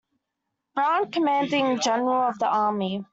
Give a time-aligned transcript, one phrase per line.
[0.73, 3.05] Brown, Commanding General of the Army.